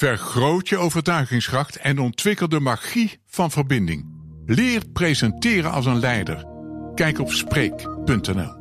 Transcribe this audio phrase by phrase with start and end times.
[0.00, 4.06] Vergroot je overtuigingskracht en ontwikkel de magie van verbinding.
[4.46, 6.46] Leer presenteren als een leider.
[6.94, 8.54] Kijk op Spreek.nl.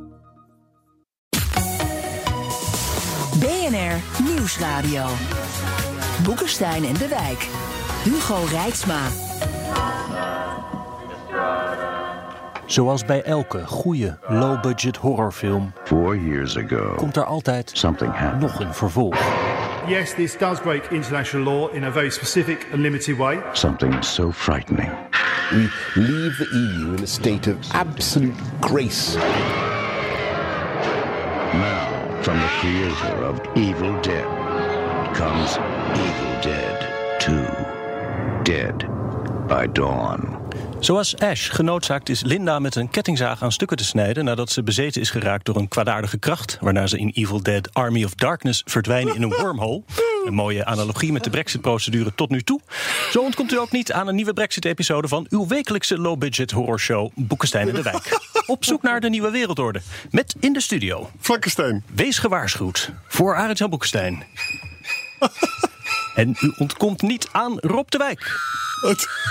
[3.39, 5.05] BNR Nieuwsradio.
[6.23, 7.47] Boekenstein en de Wijk.
[8.03, 9.07] Hugo Rijksma.
[12.65, 18.41] Zoals bij elke goede low-budget horrorfilm Four years ago, komt er altijd something happened.
[18.41, 19.17] nog een vervolg.
[19.87, 23.41] Yes, this does break international law in a very specific and limited way.
[23.53, 24.91] Something so frightening.
[25.51, 29.15] We leave the EU in a state of absolute grace.
[31.55, 34.25] Now, from the creator of Evil Dead
[35.15, 35.57] comes
[35.97, 38.43] Evil Dead 2.
[38.43, 38.87] Dead
[39.47, 40.38] by Dawn.
[40.79, 45.01] Zoals Ash genoodzaakt is Linda met een kettingzaag aan stukken te snijden nadat ze bezeten
[45.01, 49.15] is geraakt door een kwaadaardige kracht, waarna ze in Evil Dead Army of Darkness verdwijnen
[49.15, 49.83] in een wormhole.
[50.25, 52.59] Een mooie analogie met de Brexit-procedure tot nu toe.
[53.11, 57.67] Zo ontkomt u ook niet aan een nieuwe Brexit-episode van uw wekelijkse low-budget horrorshow Boekenstein
[57.67, 58.19] in de Wijk.
[58.45, 59.81] Op zoek naar de nieuwe wereldorde.
[60.11, 61.09] Met in de studio.
[61.19, 61.83] Frankenstein.
[61.93, 64.23] Wees gewaarschuwd voor Arend-Jan Boekenstein.
[66.15, 68.37] En u ontkomt niet aan Rob de Wijk.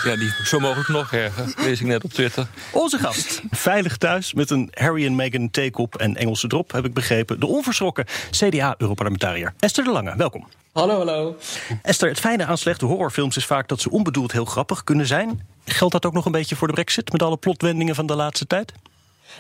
[0.05, 1.53] Ja, die zo mogelijk nog erger.
[1.57, 2.47] Lees ik net op Twitter.
[2.73, 6.95] Onze gast, veilig thuis met een Harry en Meghan theekop en Engelse drop, heb ik
[6.95, 7.41] begrepen.
[7.41, 10.17] De onverschrokken CDA-europarlementariër Esther de Lange.
[10.17, 10.47] Welkom.
[10.73, 11.37] Hallo, hallo.
[11.83, 15.47] Esther, het fijne aan slechte horrorfilms is vaak dat ze onbedoeld heel grappig kunnen zijn.
[15.65, 18.47] Geldt dat ook nog een beetje voor de Brexit met alle plotwendingen van de laatste
[18.47, 18.73] tijd?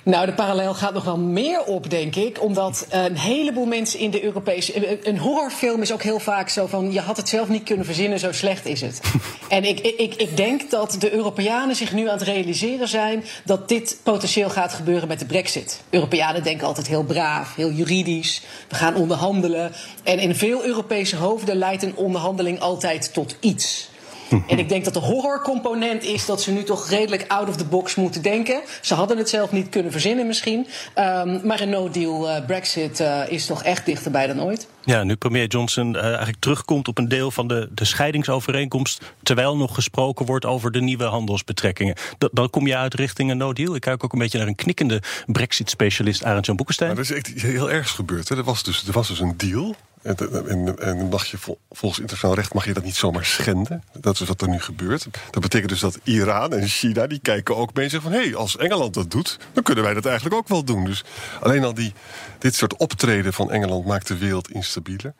[0.02, 2.42] Nou, de parallel gaat nog wel meer op, denk ik.
[2.42, 5.06] Omdat een heleboel mensen in de Europese.
[5.08, 6.92] Een horrorfilm is ook heel vaak zo van.
[6.92, 9.00] Je had het zelf niet kunnen verzinnen, zo slecht is het.
[9.48, 13.24] en ik, ik, ik denk dat de Europeanen zich nu aan het realiseren zijn.
[13.44, 15.80] dat dit potentieel gaat gebeuren met de Brexit.
[15.90, 18.42] Europeanen denken altijd heel braaf, heel juridisch.
[18.68, 19.72] We gaan onderhandelen.
[20.02, 23.88] En in veel Europese hoofden leidt een onderhandeling altijd tot iets.
[24.46, 27.64] En ik denk dat de horrorcomponent is dat ze nu toch redelijk out of the
[27.64, 28.60] box moeten denken.
[28.80, 30.66] Ze hadden het zelf niet kunnen verzinnen misschien.
[30.96, 34.68] Um, maar een no-deal uh, Brexit uh, is toch echt dichterbij dan ooit.
[34.84, 39.02] Ja, nu premier Johnson uh, eigenlijk terugkomt op een deel van de, de scheidingsovereenkomst.
[39.22, 41.94] terwijl nog gesproken wordt over de nieuwe handelsbetrekkingen.
[42.18, 43.74] D dan kom je uit richting een no-deal.
[43.74, 46.90] Ik kijk ook een beetje naar een knikkende Brexit-specialist Arend-Jan Boekenstein.
[46.90, 48.28] Maar er is echt heel ergs gebeurd.
[48.28, 48.36] Hè?
[48.36, 49.76] Er, was dus, er was dus een deal.
[50.16, 51.36] En, en, mag je,
[51.70, 53.82] volgens internationaal recht mag je dat niet zomaar schenden.
[54.00, 55.06] Dat is wat er nu gebeurt.
[55.30, 58.20] Dat betekent dus dat Iran en China die kijken ook mee en zeggen van...
[58.20, 60.84] hé, hey, als Engeland dat doet, dan kunnen wij dat eigenlijk ook wel doen.
[60.84, 61.04] Dus
[61.40, 61.92] alleen al die,
[62.38, 65.14] dit soort optreden van Engeland maakt de wereld instabieler.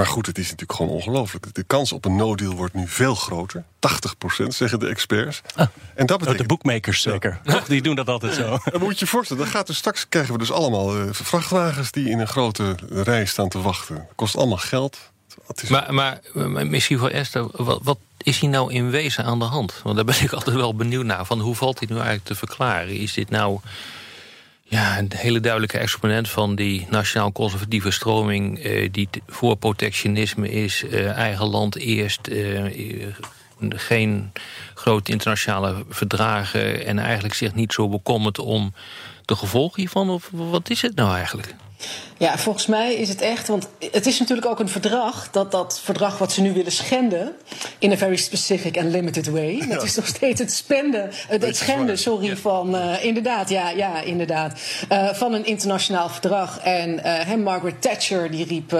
[0.00, 1.54] Maar goed, het is natuurlijk gewoon ongelooflijk.
[1.54, 3.64] De kans op een no-deal wordt nu veel groter.
[4.44, 5.40] 80% zeggen de experts.
[5.54, 6.38] Ah, en dat betekent...
[6.38, 7.40] De boekmakers zeker.
[7.44, 7.62] Ja.
[7.66, 8.58] Die doen dat altijd zo.
[8.72, 11.90] Dan moet je je voorstellen, dan gaat er straks krijgen we dus allemaal uh, vrachtwagens
[11.90, 13.94] die in een grote rij staan te wachten.
[13.94, 14.98] Dat kost allemaal geld.
[15.62, 15.68] Is...
[15.68, 16.20] Maar, maar,
[16.66, 19.80] misschien voor Esther, wat, wat, is hier nou in wezen aan de hand?
[19.82, 21.24] Want daar ben ik altijd wel benieuwd naar.
[21.24, 22.96] Van hoe valt dit nu eigenlijk te verklaren?
[22.96, 23.60] Is dit nou
[24.70, 28.58] ja, een hele duidelijke exponent van die nationaal-conservatieve stroming...
[28.58, 32.26] Eh, die voor protectionisme is, eh, eigen land eerst...
[32.26, 32.64] Eh,
[33.68, 34.32] geen
[34.74, 36.86] grote internationale verdragen...
[36.86, 38.74] en eigenlijk zich niet zo bekommert om
[39.24, 40.10] de gevolgen hiervan?
[40.10, 41.54] Of wat is het nou eigenlijk?
[42.18, 45.80] Ja, volgens mij is het echt, want het is natuurlijk ook een verdrag, dat dat
[45.82, 47.32] verdrag wat ze nu willen schenden,
[47.78, 49.66] in a very specific and limited way, ja.
[49.66, 52.36] dat is nog steeds het spenden, het, het schenden, sorry, ja.
[52.36, 54.60] van, uh, inderdaad, ja, ja, inderdaad,
[54.92, 56.58] uh, van een internationaal verdrag.
[56.58, 58.72] En uh, hem, Margaret Thatcher, die riep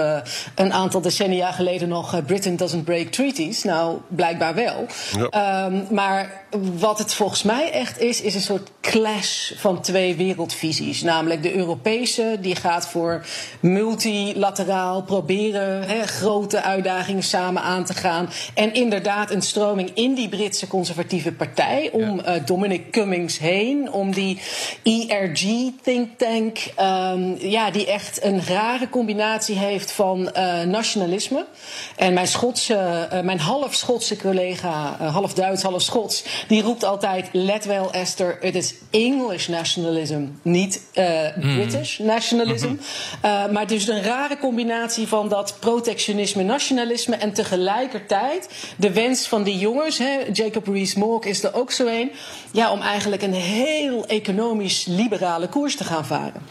[0.55, 3.63] een aantal decennia geleden nog, Britain doesn't break treaties.
[3.63, 4.85] Nou, blijkbaar wel.
[5.31, 5.65] Ja.
[5.65, 6.40] Um, maar
[6.79, 11.01] wat het volgens mij echt is, is een soort clash van twee wereldvisies.
[11.01, 13.25] Namelijk de Europese, die gaat voor
[13.59, 18.29] multilateraal proberen hè, grote uitdagingen samen aan te gaan.
[18.53, 22.35] En inderdaad een stroming in die Britse conservatieve partij om ja.
[22.35, 24.39] uh, Dominic Cummings heen, om die
[24.83, 25.45] ERG
[25.81, 31.45] think tank, um, ja, die echt een rare combinatie heeft van uh, nationalisme.
[31.95, 37.29] En mijn Schotse, uh, mijn half Schotse collega, half Duits, half Schots, die roept altijd:
[37.31, 41.55] let wel, Esther, het is English nationalism, niet mm.
[41.55, 42.67] British nationalism.
[42.67, 42.79] Mm
[43.21, 43.31] -hmm.
[43.31, 49.43] Uh, maar dus een rare combinatie van dat protectionisme, nationalisme en tegelijkertijd de wens van
[49.43, 52.11] die jongens, hè, Jacob Rees-Mogg is er ook zo een,
[52.51, 56.41] ja, om eigenlijk een heel economisch liberale koers te gaan varen.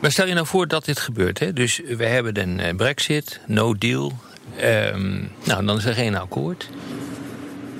[0.00, 1.38] Maar stel je nou voor dat dit gebeurt.
[1.38, 1.52] Hè?
[1.52, 4.12] Dus we hebben een uh, brexit, no deal.
[4.62, 6.68] Um, nou, dan is er geen akkoord.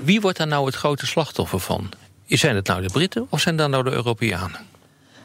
[0.03, 1.91] Wie wordt daar nou het grote slachtoffer van?
[2.27, 4.61] Zijn het nou de Britten of zijn dat nou de Europeanen?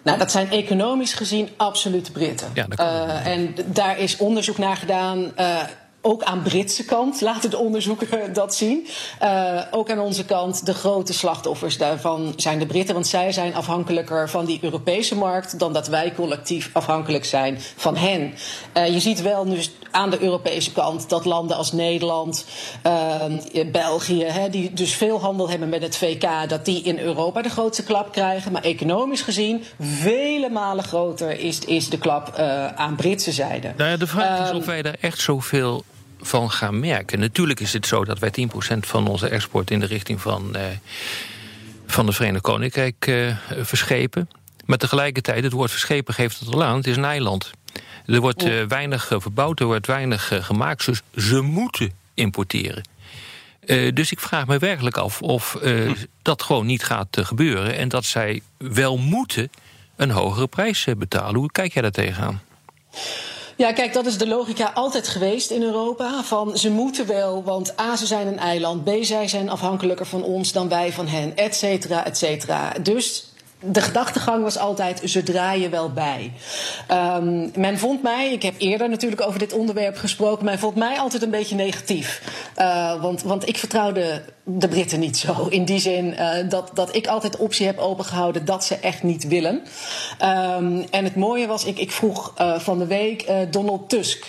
[0.03, 2.51] Nou, dat zijn economisch gezien absoluut Britten.
[2.53, 5.31] Ja, uh, en daar is onderzoek naar gedaan.
[5.39, 5.61] Uh,
[6.05, 8.87] ook aan Britse kant laten de onderzoeken dat zien.
[9.23, 12.93] Uh, ook aan onze kant, de grote slachtoffers daarvan zijn de Britten.
[12.93, 17.97] Want zij zijn afhankelijker van die Europese markt dan dat wij collectief afhankelijk zijn van
[17.97, 18.33] hen.
[18.77, 19.57] Uh, je ziet wel nu
[19.91, 22.45] aan de Europese kant dat landen als Nederland,
[22.85, 27.41] uh, België, hè, die dus veel handel hebben met het VK, dat die in Europa
[27.41, 28.51] de grootste klap krijgen.
[28.51, 32.35] Maar economisch gezien, vele malen groter is, is de klap
[32.75, 33.73] aan Britse zijde.
[33.77, 35.83] Nou ja, de vraag is of wij daar echt zoveel
[36.21, 37.19] van gaan merken.
[37.19, 38.31] Natuurlijk is het zo dat wij
[38.75, 40.61] 10% van onze export in de richting van, uh,
[41.85, 44.29] van het Verenigd Koninkrijk uh, verschepen.
[44.65, 47.51] Maar tegelijkertijd, het woord verschepen geeft het al aan, het is een eiland.
[48.05, 52.83] Er wordt uh, weinig verbouwd, er wordt weinig gemaakt, dus ze moeten importeren.
[53.93, 55.57] dus ik vraag me werkelijk af of
[56.21, 57.75] dat gewoon niet gaat gebeuren...
[57.75, 59.49] en dat zij wel moeten
[59.95, 61.35] een hogere prijs betalen.
[61.35, 62.41] Hoe kijk jij daar tegenaan?
[63.57, 66.23] Ja, kijk, dat is de logica altijd geweest in Europa.
[66.23, 68.83] Van ze moeten wel, want A, ze zijn een eiland.
[68.83, 72.73] B, zij zijn afhankelijker van ons dan wij van hen, et cetera, et cetera.
[72.81, 73.25] Dus
[73.59, 76.33] de gedachtegang was altijd, ze draaien wel bij.
[76.91, 80.99] Um, men vond mij, ik heb eerder natuurlijk over dit onderwerp gesproken, men vond mij
[80.99, 82.21] altijd een beetje negatief.
[82.57, 85.47] Uh, want, want ik vertrouwde de Britten niet zo.
[85.49, 89.03] In die zin uh, dat, dat ik altijd de optie heb opengehouden dat ze echt
[89.03, 89.53] niet willen.
[89.55, 94.25] Um, en het mooie was, ik, ik vroeg uh, van de week Donald Tusk,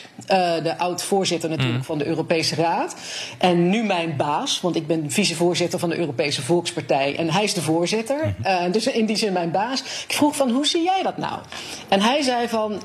[0.62, 1.84] de oud-voorzitter natuurlijk mm.
[1.84, 2.94] van de Europese Raad.
[3.38, 7.54] En nu mijn baas, want ik ben vicevoorzitter van de Europese Volkspartij en hij is
[7.54, 8.34] de voorzitter.
[8.38, 8.72] Mm.
[8.72, 9.80] dus in die zin mijn baas.
[9.80, 11.38] Ik vroeg van, hoe zie jij dat nou?
[11.88, 12.82] En hij zei van,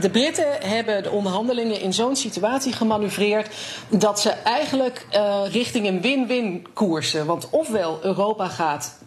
[0.00, 3.54] de Britten hebben de onderhandelingen in zo'n situatie gemanoeuvreerd...
[3.88, 5.06] dat ze eigenlijk
[5.50, 7.26] richting een win-win koersen.
[7.26, 8.98] Want ofwel Europa gaat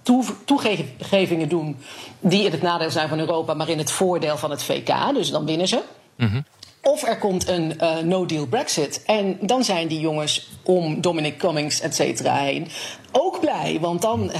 [0.46, 1.78] toegevingen doen
[2.20, 3.54] die in het nadeel zijn van Europa...
[3.54, 5.82] maar in het voordeel van het VK, dus dan winnen ze...
[6.16, 6.46] -hmm.
[6.86, 9.04] Of er komt een uh, no-deal Brexit.
[9.06, 12.68] En dan zijn die jongens om Dominic Cummings, et cetera, heen
[13.12, 13.78] ook blij.
[13.82, 14.32] Want dan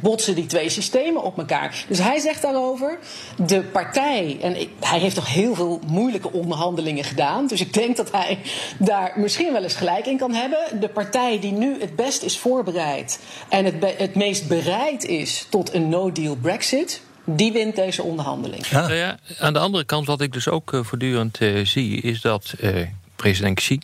[0.00, 1.84] botsen die twee systemen op elkaar.
[1.88, 2.98] Dus hij zegt daarover:
[3.46, 4.38] de partij.
[4.40, 7.46] En hij heeft toch heel veel moeilijke onderhandelingen gedaan.
[7.46, 8.38] Dus ik denk dat hij
[8.78, 10.80] daar misschien wel eens gelijk in kan hebben.
[10.80, 13.18] De partij die nu het best is voorbereid.
[13.48, 18.66] en het, het meest bereid is tot een no-deal Brexit die wint deze onderhandeling.
[18.66, 18.80] Ja.
[18.80, 22.20] Nou ja, aan de andere kant, wat ik dus ook uh, voortdurend uh, zie, is
[22.20, 22.86] dat uh,
[23.16, 23.78] president Xi,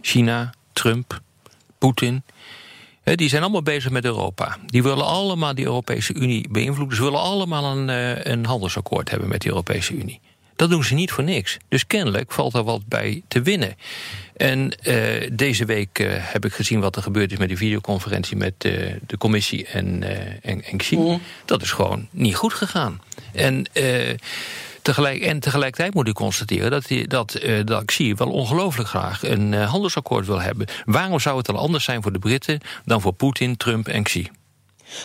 [0.00, 1.20] China, Trump,
[1.78, 2.22] Poetin.
[3.14, 4.56] Die zijn allemaal bezig met Europa.
[4.66, 6.96] Die willen allemaal die Europese Unie beïnvloeden.
[6.96, 7.88] Ze willen allemaal een,
[8.30, 10.20] een handelsakkoord hebben met de Europese Unie.
[10.60, 11.56] Dat doen ze niet voor niks.
[11.68, 13.76] Dus kennelijk valt er wat bij te winnen.
[14.36, 18.36] En uh, deze week uh, heb ik gezien wat er gebeurd is met de videoconferentie
[18.36, 20.02] met uh, de commissie en,
[20.42, 20.96] en, en Xi.
[20.96, 21.20] Mm.
[21.44, 23.00] Dat is gewoon niet goed gegaan.
[23.32, 23.66] En,
[24.82, 29.52] tegelijk, en tegelijkertijd moet ik constateren dat, die, dat, dat Xi wel ongelooflijk graag een
[29.52, 30.66] handelsakkoord wil hebben.
[30.84, 34.28] Waarom zou het dan anders zijn voor de Britten dan voor Poetin, Trump en Xi?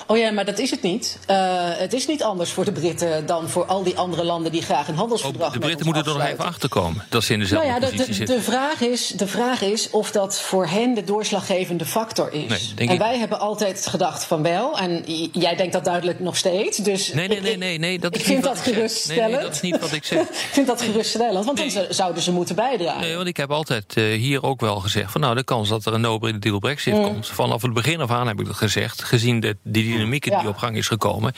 [0.08, 1.20] Oh ja, maar dat is het niet.
[1.30, 4.62] Uh, het is niet anders voor de Britten dan voor al die andere landen die
[4.62, 5.60] graag een handelsverdrag hebben.
[5.60, 7.06] De Britten moeten er nog even achter komen.
[7.10, 8.36] Dat ze in dezelfde nou ja, positie de, zitten.
[8.36, 12.74] De vraag, is, de vraag is of dat voor hen de doorslaggevende factor is.
[12.76, 14.78] Nee, en wij hebben altijd gedacht van wel.
[14.78, 16.78] En jij denkt dat duidelijk nog steeds.
[16.78, 18.00] Dus nee, nee, nee, nee, nee.
[18.00, 19.26] Dat ik is vind niet dat geruststellend.
[19.26, 20.22] Nee, nee, dat is niet wat ik zeg.
[20.48, 23.02] ik vind dat geruststellend, want dan zouden ze moeten bijdragen.
[23.02, 25.86] Nee, want ik heb altijd uh, hier ook wel gezegd van nou, de kans dat
[25.86, 27.04] er een no-deal Brexit mm.
[27.04, 27.28] komt.
[27.28, 29.04] Vanaf het begin af aan heb ik dat gezegd.
[29.04, 30.40] Gezien de, die dynamieken ja.
[30.40, 31.34] die op gang is gekomen,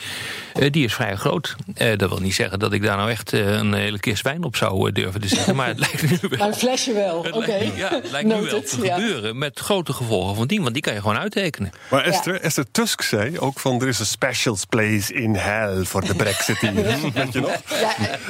[0.58, 1.56] uh, die is vrij groot.
[1.78, 4.44] Uh, dat wil niet zeggen dat ik daar nou echt uh, een hele kist wijn
[4.44, 5.56] op zou durven te zetten.
[5.56, 6.38] Maar het lijkt nu wel.
[6.38, 7.36] Maar een flesje wel, oké.
[7.36, 7.72] Okay.
[7.76, 8.94] Ja, het lijkt nu wel te ja.
[8.94, 9.38] gebeuren.
[9.38, 11.72] Met grote gevolgen van dien, want die kan je gewoon uittekenen.
[11.90, 12.40] Maar Esther, ja.
[12.40, 16.60] Esther Tusk zei ook van er is een special place in hell voor de Brexit.
[16.60, 17.62] Weet je nog?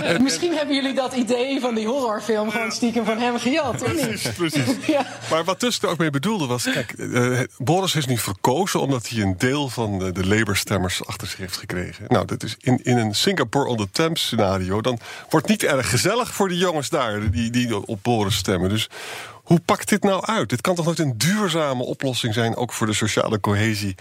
[0.03, 4.33] Ja, misschien hebben jullie dat idee van die horrorfilm gewoon stiekem van hem gejat, precies,
[4.33, 4.87] Precies.
[4.87, 5.07] ja.
[5.31, 9.09] Maar wat Tusk er ook mee bedoelde was, kijk, uh, Boris is nu verkozen omdat
[9.09, 12.05] hij een deel van de, de Labour-stemmers achter zich heeft gekregen.
[12.09, 14.99] Nou, dat is in, in een Singapore on the Thames scenario, dan
[15.31, 18.69] wordt niet erg gezellig voor die jongens daar die, die op Boris stemmen.
[18.69, 18.89] Dus
[19.33, 20.49] hoe pakt dit nou uit?
[20.49, 23.95] Dit kan toch nooit een duurzame oplossing zijn, ook voor de sociale cohesie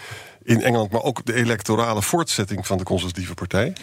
[0.43, 3.73] in Engeland, maar ook de electorale voortzetting van de conservatieve partij?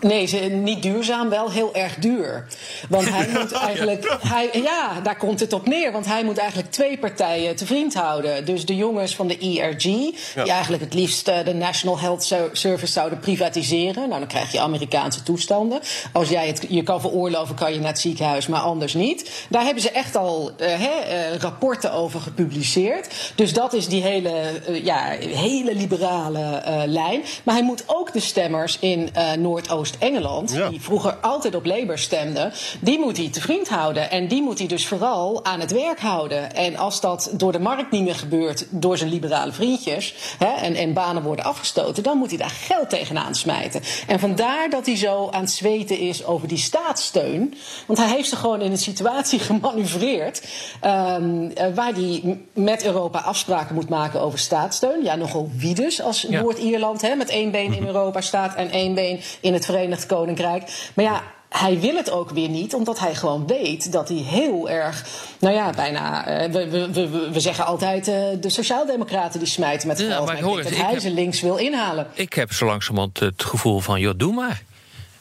[0.00, 2.46] Nee, ze, niet duurzaam, wel heel erg duur.
[2.88, 4.16] Want hij moet eigenlijk.
[4.20, 5.92] Hij, ja, daar komt het op neer.
[5.92, 8.44] Want hij moet eigenlijk twee partijen te vriend houden.
[8.44, 10.42] Dus de jongens van de ERG, ja.
[10.42, 14.08] die eigenlijk het liefst uh, de National Health Service zouden privatiseren.
[14.08, 15.80] Nou, dan krijg je Amerikaanse toestanden.
[16.12, 19.46] Als jij het je kan veroorloven, kan je naar het ziekenhuis, maar anders niet.
[19.48, 23.32] Daar hebben ze echt al uh, he, uh, rapporten over gepubliceerd.
[23.34, 27.22] Dus dat is die hele, ja, hele liberale lijn.
[27.44, 30.68] Maar hij moet ook de stemmers in Noordoost Oost-Engeland, Ja.
[30.68, 34.10] die vroeger altijd op Labour stemde, die moet hij te vriend houden.
[34.10, 36.54] En die moet hij dus vooral aan het werk houden.
[36.54, 40.74] En als dat door de markt niet meer gebeurt, door zijn liberale vriendjes, hè, en,
[40.74, 43.80] en banen worden afgestoten, dan moet hij daar geld tegenaan smijten.
[44.06, 47.54] En vandaar dat hij zo aan het zweten is over die staatssteun.
[47.86, 50.42] Want hij heeft zich gewoon in een situatie gemanoeuvreerd.
[50.80, 55.04] ehm, eh, waar hij met Europa afspraken moet maken over staatssteun.
[55.04, 56.40] Ja, nogal wie dus als Ja.
[56.40, 59.76] Noord-Ierland hè, met één been in Europa staat en één been in het Verenigd
[60.06, 60.90] Koninkrijk.
[60.94, 61.22] Maar ja.
[61.48, 65.04] Hij wil het ook weer niet, omdat hij gewoon weet dat hij heel erg.
[65.40, 66.26] Nou ja, bijna.
[66.26, 68.08] eh, we, we, we, we zeggen altijd.
[68.08, 70.26] eh, de Sociaaldemocraten die smijten met Ja, geld.
[70.26, 72.06] maar hoor ik denk dat ik hij heb- ze links wil inhalen.
[72.14, 74.62] Ik heb zo langzamerhand het gevoel van, joh, doe maar.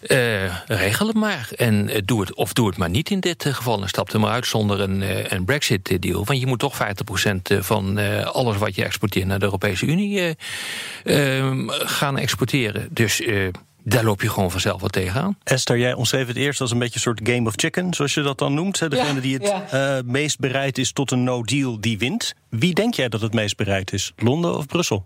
[0.01, 1.49] Eh, regel het maar.
[1.55, 3.81] En doe het, of doe het maar niet in dit geval.
[3.81, 5.03] En stap er maar uit zonder een,
[5.35, 6.25] een Brexit-deal.
[6.25, 10.35] Want je moet toch 50% van alles wat je exporteert naar de Europese Unie
[11.03, 12.87] eh, ehm, gaan exporteren.
[12.91, 13.21] Dus
[13.89, 15.37] daar loop je gewoon vanzelf wat tegenaan.
[15.43, 18.21] Esther, jij omschreef het eerst als een beetje een soort game of chicken, zoals je
[18.21, 18.79] dat dan noemt.
[18.79, 18.89] hè?
[18.89, 19.95] Degene Ja, die het ja.
[19.97, 22.33] eh, meest bereid is tot een no-deal, die wint.
[22.49, 24.13] Wie denk jij dat het meest bereid is?
[24.15, 25.05] Londen of Brussel?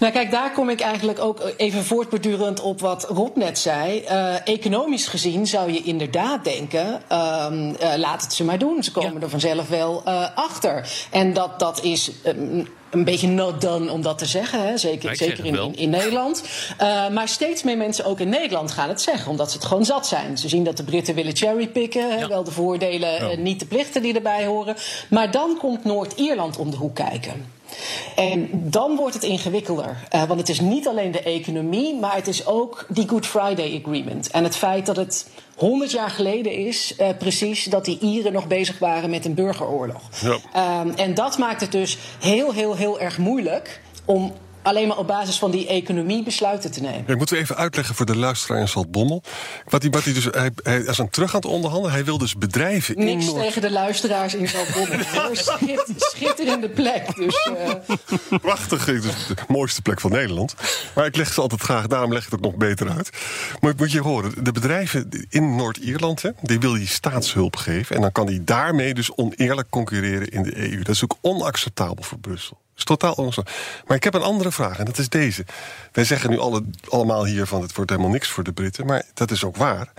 [0.00, 4.00] Nou, kijk, daar kom ik eigenlijk ook even voortbordurend op wat Rob net zei.
[4.00, 8.82] Eh, economisch gezien zou je inderdaad denken: ehm, eh, laat het ze maar doen.
[8.82, 9.20] Ze komen Ja.
[9.20, 10.88] er vanzelf wel eh, achter.
[11.10, 12.10] En dat, dat is.
[12.24, 14.76] ehm, een beetje not done om dat te zeggen, hè?
[14.76, 16.42] zeker, zeker in, in, in Nederland.
[16.78, 19.84] Eh, maar steeds meer mensen ook in Nederland gaan het zeggen, omdat ze het gewoon
[19.84, 20.38] zat zijn.
[20.38, 22.28] Ze zien dat de Britten willen cherrypicken, Ja.
[22.28, 24.76] wel de voordelen, eh, niet de plichten die erbij horen.
[25.10, 27.46] Maar dan komt Noord-Ierland om de hoek kijken.
[28.16, 29.96] En dan wordt het ingewikkelder.
[30.08, 33.82] Eh, want het is niet alleen de economie, maar het is ook die Good Friday
[33.84, 34.30] Agreement.
[34.30, 35.26] En het feit dat het
[35.56, 40.02] 100 jaar geleden is, eh, precies, dat die Ieren nog bezig waren met een burgeroorlog.
[40.20, 40.38] Ja.
[40.52, 45.06] Ehm, en dat maakt het dus heel, heel, heel erg moeilijk om alleen maar op
[45.06, 47.04] basis van die economie besluiten te nemen.
[47.06, 49.22] Ik moet weer even uitleggen voor de luisteraar in Zaltbommel.
[49.68, 51.94] Wat hij, wat hij dus, hij, hij is aan terug aan het onderhandelen.
[51.94, 53.42] Hij wil dus bedrijven in Niks Noord...
[53.42, 54.98] tegen de luisteraars in Zaltbommel.
[55.32, 57.16] Schit, schitterende plek.
[57.16, 60.54] Dus, eh, Prachtig, dus de mooiste plek van Nederland.
[60.94, 63.10] Maar ik leg ze altijd graag, daarom leg ik het ook nog beter uit.
[63.60, 67.96] Maar moet je horen, de bedrijven in Noord-Ierland, die wil je staatshulp geven.
[67.96, 70.82] En dan kan die daarmee dus oneerlijk concurreren in de EU.
[70.82, 72.61] Dat is ook onacceptabel voor Brussel.
[72.76, 73.60] Is totaal onacceptabel.
[73.86, 75.44] Maar ik heb een andere vraag en dat is deze.
[75.92, 78.86] Wij zeggen nu alle, allemaal hier van het wordt helemaal niks voor de Britten.
[78.86, 79.92] Maar dat is ook waar.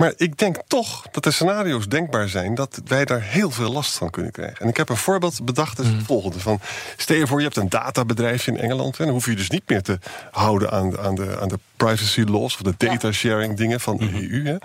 [0.00, 3.96] Maar ik denk toch dat er scenario's denkbaar zijn dat wij daar heel veel last
[3.96, 4.58] van kunnen krijgen.
[4.58, 6.40] En ik heb een voorbeeld bedacht, dat is het volgende.
[6.40, 6.60] Van,
[6.96, 8.98] stel je voor, je hebt een databedrijf in Engeland.
[8.98, 9.98] En dan hoef je dus niet meer te
[10.30, 14.30] houden aan, aan, de, aan de privacy laws of de data sharing dingen van de
[14.30, 14.44] EU.
[14.44, 14.56] Hè.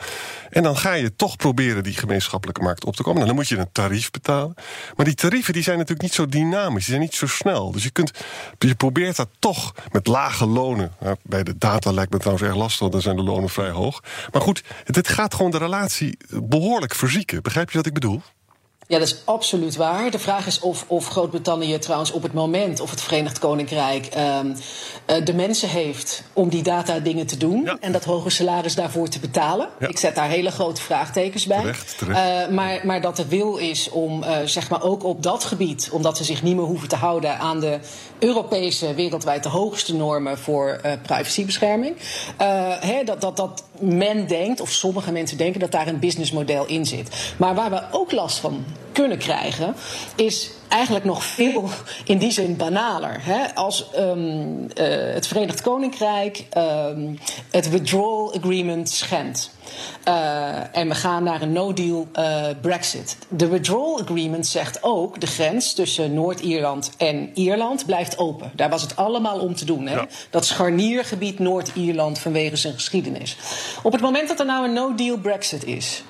[0.50, 3.22] En dan ga je toch proberen die gemeenschappelijke markt op te komen.
[3.22, 4.54] En dan moet je een tarief betalen.
[4.96, 7.72] Maar die tarieven die zijn natuurlijk niet zo dynamisch, die zijn niet zo snel.
[7.72, 8.12] Dus je, kunt,
[8.60, 10.92] je probeert dat toch met lage lonen.
[11.00, 13.70] Nou, bij de data lijkt me trouwens erg lastig, want dan zijn de lonen vrij
[13.70, 14.04] hoog.
[14.32, 17.44] Maar goed, dit gaat gewoon de relatie behoorlijk verzieken.
[17.44, 18.22] Begrijp je wat ik bedoel?
[18.88, 20.12] Ja, dat is absoluut waar.
[20.12, 24.54] De vraag is of, of Groot-Brittannië trouwens op het moment, of het Verenigd Koninkrijk, ehm,
[25.06, 27.78] eh, de mensen heeft om die data dingen te doen Ja.
[27.80, 29.68] en dat hoge salaris daarvoor te betalen.
[29.80, 29.88] Ja.
[29.88, 31.60] Ik zet daar hele grote vraagtekens bij.
[31.60, 32.20] Terecht, terecht.
[32.20, 35.90] Eh, maar, maar dat de wil is om, eh, zeg maar ook op dat gebied,
[35.92, 37.80] omdat ze zich niet meer hoeven te houden aan de
[38.20, 41.96] Europese wereldwijd de hoogste normen voor privacybescherming,
[42.80, 46.86] hè, dat, dat, dat men denkt, of sommige mensen denken, dat daar een businessmodel in
[46.86, 47.34] zit.
[47.38, 49.76] Maar waar we ook last van kunnen krijgen,
[50.16, 51.70] is eigenlijk nog veel
[52.06, 53.18] in die zin banaler.
[53.22, 53.56] Hè?
[53.56, 57.16] Als ehm, eh, het Verenigd Koninkrijk ehm,
[57.52, 59.54] het withdrawal agreement schendt.
[60.04, 63.18] Eh, en we gaan naar een no-deal eh, Brexit.
[63.30, 68.52] De withdrawal agreement zegt ook de grens tussen Noord-Ierland en Ierland blijft open.
[68.56, 69.88] Daar was het allemaal om te doen.
[69.88, 69.96] Hè?
[69.96, 70.08] Ja.
[70.30, 73.38] Dat scharniergebied Noord-Ierland vanwege zijn geschiedenis.
[73.84, 76.04] Op het moment dat er nou een no-deal Brexit is,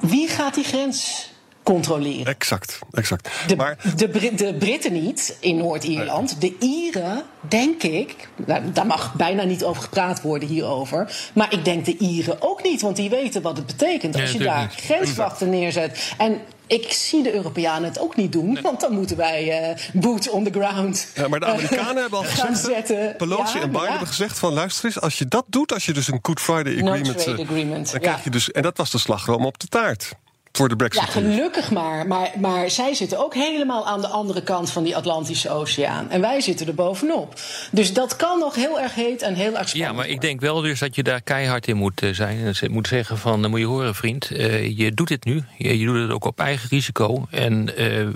[0.00, 1.30] wie gaat die grens
[1.62, 2.26] controleren?
[2.26, 3.28] Exact, exact.
[3.46, 6.40] De, maar de, Brit- de Britten niet in Noord-Ierland.
[6.40, 8.28] De Ieren, denk ik.
[8.46, 11.12] Nou, daar mag bijna niet over gepraat worden hierover.
[11.34, 14.32] Maar ik denk de Ieren ook niet, want die weten wat het betekent Nee, als
[14.32, 14.74] je daar niet.
[14.84, 16.12] grenswachten neerzet.
[16.18, 20.30] En ik zie de Europeanen het ook niet doen, want dan moeten wij eh boot
[20.30, 21.08] on the ground.
[21.14, 22.58] Ja, maar de eh, Amerikanen hebben al gezegd.
[22.58, 23.14] zetten.
[23.16, 23.90] Pelosi Ja, en Biden ja.
[23.90, 26.74] hebben gezegd van luister eens, als je dat doet, als je dus een Good Friday
[26.74, 27.18] No agreement.
[27.18, 28.06] trade eh, agreement, Dan ja.
[28.08, 28.50] krijg je dus.
[28.50, 30.12] En dat was de slagroom op de taart.
[30.52, 31.10] Voor de Ja, Brexit.
[31.12, 32.06] gelukkig maar.
[32.06, 32.30] maar.
[32.38, 36.10] Maar zij zitten ook helemaal aan de andere kant van die Atlantische Oceaan.
[36.10, 37.34] En wij zitten er bovenop.
[37.70, 40.40] Dus dat kan nog heel erg heet en heel erg spannend Ja, maar ik denk
[40.40, 42.44] wel dus dat je daar keihard in moet eh, zijn.
[42.44, 45.42] En ze- moet zeggen van, dan moet je horen vriend, eh, je doet dit nu.
[45.58, 47.26] Je, je doet het ook op eigen risico.
[47.30, 48.06] En eh,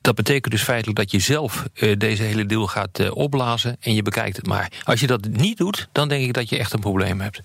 [0.00, 3.94] dat betekent dus feitelijk dat je zelf uh, deze hele deal gaat uh, opblazen en
[3.94, 4.68] je bekijkt het maar.
[4.84, 7.40] Als je dat niet doet, dan denk ik dat je echt een probleem hebt.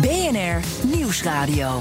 [0.00, 0.60] BNR
[0.96, 1.80] Nieuwsradio.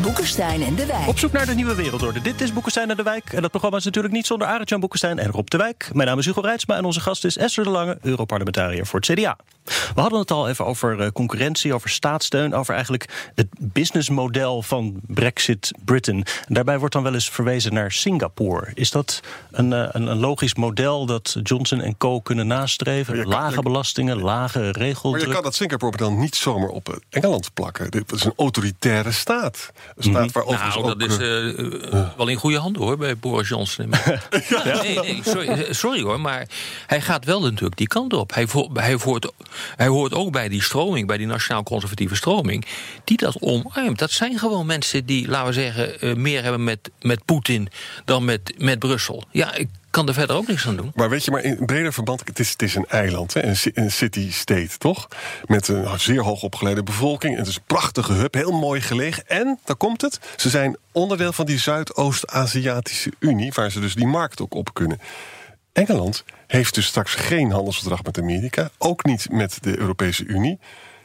[0.00, 1.08] Boekenstein en de Wijk.
[1.08, 2.20] Op zoek naar de nieuwe wereldorde.
[2.20, 3.32] Dit is Boekenstein en de Wijk.
[3.32, 5.90] En dat programma is natuurlijk niet zonder Arend-Jan Boekenstein en Rob de Wijk.
[5.92, 9.12] Mijn naam is Hugo Reitsma en onze gast is Esther de Lange, Europarlementariër voor het
[9.12, 9.36] CDA.
[9.64, 15.00] We hadden het al even over eh, concurrentie, over staatssteun, over eigenlijk het businessmodel van
[15.06, 16.24] Brexit Britain.
[16.48, 18.70] En daarbij wordt dan wel eens verwezen naar Singapore.
[18.74, 19.20] Is dat
[19.50, 22.20] een, eh, een, een logisch model dat Johnson Co.
[22.20, 23.26] kunnen nastreven?
[23.26, 25.12] Lage belastingen, lage regels.
[25.12, 27.90] Maar je kan dat Singapore dan niet zomaar op Engeland plakken.
[27.90, 29.72] Dit is een autoritaire staat.
[29.98, 33.90] Staat waar nou, dat is uh, wel in goede handen hoor, bij Boris Johnson.
[34.48, 34.82] ja.
[34.82, 36.48] Nee, nee, sorry, sorry, hoor, maar
[36.86, 38.34] hij gaat wel natuurlijk die kant op.
[38.34, 38.98] Hij, vo hij
[39.76, 42.66] hij hoort ook bij die stroming, bij die nationaal-conservatieve stroming,
[43.04, 43.98] die dat omarmt.
[43.98, 47.68] Dat zijn gewoon mensen die, laten we zeggen, uh, meer hebben met, met Poetin
[48.04, 49.24] dan met, met Brussel.
[49.30, 50.92] Ja, ik kan er verder ook niks aan doen.
[50.94, 53.42] Maar weet je, maar in breder verband, het is, het is een eiland, hè,
[53.74, 55.08] een, city-state, toch?
[55.44, 57.36] Met een zeer hoog opgeleide bevolking.
[57.36, 59.26] Het is een prachtige hub, heel mooi gelegen.
[59.26, 64.06] En, daar komt het, ze zijn onderdeel van die Zuidoost-Aziatische Unie, waar ze dus die
[64.06, 65.00] markt ook op kunnen.
[65.72, 70.58] Engeland heeft dus straks geen handelsverdrag met Amerika, ook niet met de Europese Unie.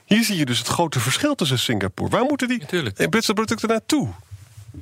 [0.06, 2.10] Hier zie je dus het grote verschil tussen Singapore.
[2.10, 3.10] Waar moeten die Natuurlijk.
[3.10, 4.10] Britse producten naartoe?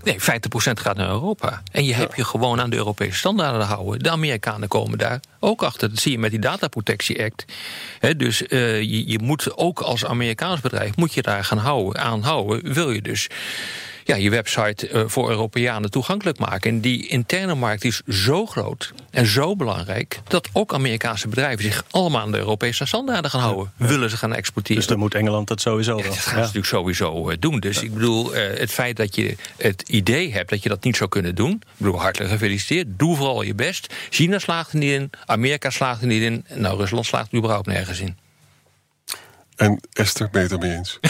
[0.03, 0.23] Nee, 50%
[0.57, 1.61] gaat naar Europa.
[1.71, 3.99] En je hebt je gewoon aan de Europese standaarden houden.
[3.99, 5.89] De Amerikanen komen daar ook achter.
[5.89, 7.45] Dat zie je met die Data Protection Act.
[8.17, 12.21] dus uh, je, je, moet ook als Amerikaans bedrijf moet je daar gaan houden, aan
[12.21, 12.73] houden.
[12.73, 13.29] Wil je dus
[14.07, 16.71] ja, je website uh, voor Europeanen toegankelijk maken.
[16.71, 20.19] En die interne markt is zo groot en zo belangrijk...
[20.27, 23.71] dat ook Amerikaanse bedrijven zich allemaal aan de Europese standaarden gaan houden.
[23.75, 24.77] Willen ze gaan exporteren.
[24.77, 27.59] Dus dan moet Engeland dat sowieso ja, Dat gaan ze natuurlijk sowieso uh, doen.
[27.59, 30.95] Dus ik bedoel, uh, het feit dat je het idee hebt dat je dat niet
[30.95, 31.51] zou kunnen doen...
[31.51, 32.87] ik bedoel, hartelijk gefeliciteerd.
[32.89, 33.93] Doe vooral je best.
[34.09, 36.45] China slaagt er niet in, Amerika slaagt er niet in...
[36.53, 38.17] nou, Rusland slaagt er überhaupt nergens in.
[39.55, 40.99] En Esther, ben je het ermee eens?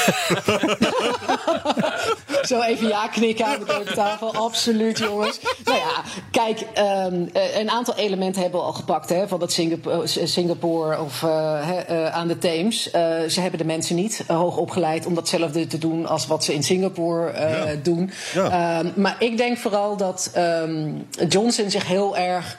[2.48, 4.34] Zo even ja knikken aan de tafel.
[4.34, 5.40] Absoluut, jongens.
[5.64, 10.02] Nou ja, kijk, um, een aantal elementen hebben we al gepakt hè, van dat Singapore,
[10.02, 12.84] eh, Singapore of uh, aan de Theems.
[13.28, 16.63] ze hebben de mensen niet hoog opgeleid om datzelfde te doen als wat ze in
[16.63, 17.76] Singapore ja.
[17.84, 18.12] doen.
[18.34, 18.80] Ja.
[18.80, 22.58] Um, maar ik denk vooral dat um, Johnson zich heel erg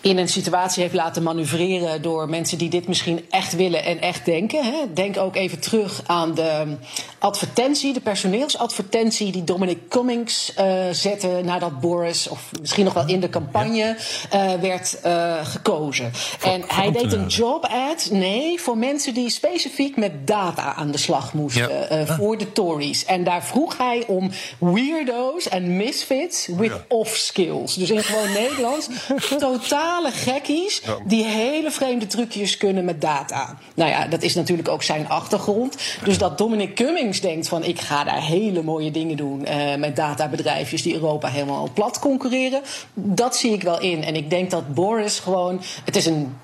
[0.00, 4.24] in een situatie heeft laten manoeuvreren door mensen die dit misschien echt willen en echt
[4.24, 4.64] denken.
[4.64, 4.92] Hè.
[4.94, 6.76] Denk ook even terug aan de
[7.18, 13.20] advertentie, de personeelsadvertentie die Dominic Cummings uh, zette nadat Boris, of misschien nog wel in
[13.20, 13.96] de campagne,
[14.34, 16.12] uh, werd uh, gekozen.
[16.42, 20.98] en hij deed een job ad, nee, voor mensen die specifiek met data aan de
[20.98, 22.06] slag moesten ja.
[22.06, 23.04] voor de Tories.
[23.04, 26.84] En daar vroeg hij om weirdo's en misfits with ja.
[26.88, 27.74] off skills.
[27.74, 28.88] Dus in gewoon Nederlands
[29.38, 33.58] totale gekkies die hele vreemde trucjes kunnen met data.
[33.74, 35.76] Nou ja, dat is natuurlijk ook zijn achtergrond.
[36.04, 39.96] Dus dat Dominic Cummings denkt van ik ga daar hele mooie dingen doen uh, met
[39.96, 42.62] databedrijfjes die Europa helemaal plat concurreren.
[42.94, 44.04] Dat zie ik wel in.
[44.04, 45.60] En ik denk dat Boris gewoon.
[45.84, 46.36] Het is een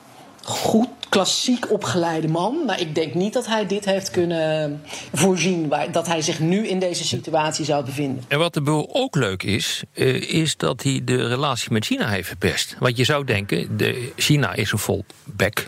[0.43, 2.65] goed, klassiek opgeleide man.
[2.67, 5.69] Maar ik denk niet dat hij dit heeft kunnen voorzien.
[5.69, 8.25] Waar, dat hij zich nu in deze situatie zou bevinden.
[8.29, 12.29] En wat er ook leuk is, uh, is dat hij de relatie met China heeft
[12.29, 12.77] verpest.
[12.79, 15.67] Want je zou denken, de, China is een volback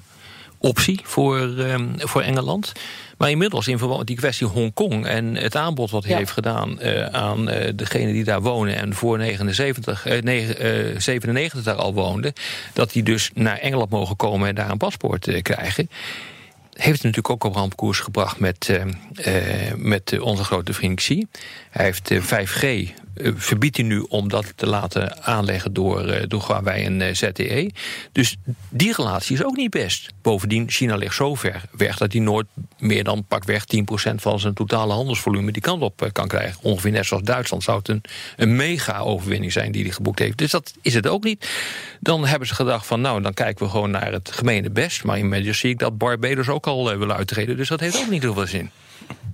[0.59, 2.72] optie voor, um, voor Engeland.
[3.16, 6.18] Maar inmiddels in verband met die kwestie Hongkong en het aanbod wat hij ja.
[6.18, 11.62] heeft gedaan uh, aan uh, degenen die daar wonen en voor 79, uh, 9, 97
[11.62, 12.33] daar al woonden,
[12.72, 15.88] dat die dus naar Engeland mogen komen en daar een paspoort eh, krijgen
[16.76, 18.81] heeft het natuurlijk ook op rampkoers gebracht met,
[19.76, 21.26] met onze grote vriend Xi.
[21.70, 22.88] Hij heeft uh, 5G uh,
[23.37, 27.70] verbiedt hij nu om dat te laten aanleggen door, uh, door Huawei en uh, ZTE.
[28.12, 28.37] Dus
[28.68, 30.09] die relatie is ook niet best.
[30.22, 32.46] Bovendien, China ligt zo ver weg dat hij nooit
[32.79, 33.64] meer dan pakweg
[34.11, 36.59] 10% van zijn totale handelsvolume die kant op kan krijgen.
[36.62, 38.02] Ongeveer net zoals Duitsland zou het een,
[38.37, 40.38] een mega-overwinning zijn die hij geboekt heeft.
[40.38, 41.50] Dus dat is het ook niet.
[42.00, 45.05] Dan hebben ze gedacht van nou, dan kijken we gewoon naar het gemene best.
[45.05, 47.57] Maar inmiddels zie ik dat Barbados ook al wil uittreden.
[47.57, 48.70] Dus dat heeft ook niet heel veel zin.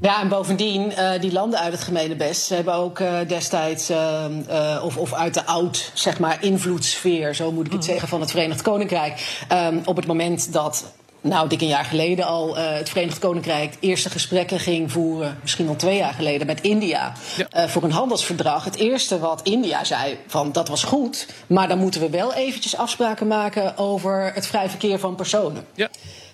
[0.01, 4.81] Ja, en bovendien, uh, die landen uit het gemene best hebben ook uh, destijds, uh,
[4.85, 8.31] of, of uit de oud, zeg maar, invloedssfeer, zo moet ik het zeggen, van het
[8.31, 9.45] Verenigd Koninkrijk.
[9.53, 13.77] Um, op het moment dat nou, dik een jaar geleden al uh, het Verenigd Koninkrijk
[13.81, 17.47] eerste gesprekken ging voeren, misschien al twee jaar geleden, met India ja.
[17.57, 18.65] uh, voor een handelsverdrag.
[18.65, 22.77] Het eerste wat India zei, van dat was goed, maar dan moeten we wel eventjes
[22.77, 25.67] afspraken maken over het vrij verkeer van personen.
[25.75, 25.89] Ja.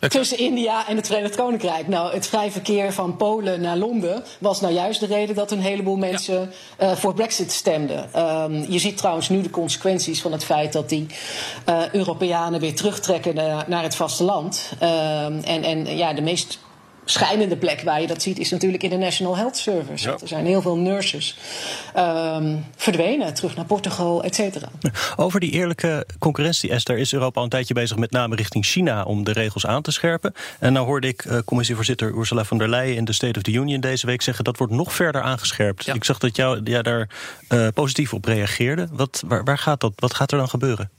[0.08, 1.88] tussen India en het Verenigd Koninkrijk.
[1.88, 5.60] Nou, het vrij verkeer van Polen naar Londen was nou juist de reden dat een
[5.60, 6.90] heleboel mensen ja.
[6.90, 8.10] uh, voor Brexit stemden.
[8.16, 11.06] Um, je ziet trouwens nu de consequenties van het feit dat die
[11.92, 14.72] Europeanen weer terugtrekken naar, naar het vasteland.
[14.82, 16.58] Um, en, en ja, de meest
[17.04, 20.08] schijnende plek waar je dat ziet is natuurlijk in de National Health Service.
[20.08, 20.16] Ja.
[20.20, 21.36] Er zijn heel veel nurses
[21.96, 24.68] um, verdwenen, terug naar Portugal, et cetera.
[25.16, 29.02] Over die eerlijke concurrentie, Esther, is Europa al een tijdje bezig met name richting China
[29.02, 30.32] om de regels aan te scherpen.
[30.58, 33.52] En nou hoorde ik uh, commissievoorzitter Ursula von der Leyen in de State of the
[33.52, 35.84] Union deze week zeggen dat wordt nog verder aangescherpt.
[35.84, 35.94] Ja.
[35.94, 37.08] Ik zag dat jou, jij daar
[37.48, 38.88] uh, positief op reageerde.
[38.92, 39.92] Wat, waar, waar gaat dat?
[39.96, 40.90] Wat gaat er dan gebeuren?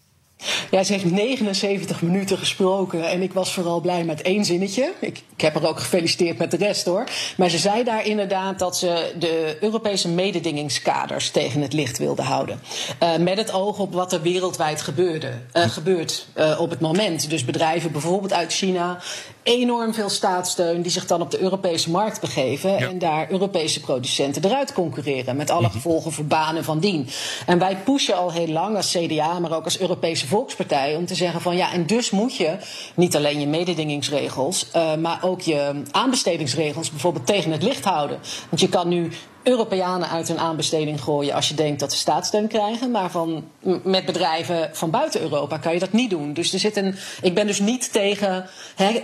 [0.71, 4.93] Ja, ze heeft 79 minuten gesproken en ik was vooral blij met één zinnetje.
[4.99, 7.04] Ik, heb haar ook gefeliciteerd met de rest hoor.
[7.38, 12.60] Maar ze zei daar inderdaad dat ze de Europese mededingingskaders tegen het licht wilde houden.
[13.04, 17.30] Uh, met het oog op wat er wereldwijd gebeurde, uh, gebeurt uh, op het moment.
[17.30, 18.99] Dus bedrijven bijvoorbeeld uit China
[19.43, 22.78] enorm veel staatssteun die zich dan op de Europese markt begeven ja.
[22.78, 27.08] en daar Europese producenten eruit concurreren met alle gevolgen voor banen van dien.
[27.45, 31.15] En wij pushen al heel lang als CDA, maar ook als Europese Volkspartij om te
[31.15, 32.58] zeggen van ja, en dus moet je
[32.95, 38.19] niet alleen je mededingingsregels, uh, maar ook je aanbestedingsregels bijvoorbeeld tegen het licht houden.
[38.49, 39.12] Want je kan nu
[39.43, 42.91] Europeanen uit hun aanbesteding gooien als je denkt dat ze staatssteun krijgen.
[42.91, 43.43] Maar van,
[43.84, 46.34] met bedrijven van buiten Europa kan je dat niet doen.
[46.34, 46.95] Dus er zit een.
[47.21, 48.45] Ik ben dus niet tegen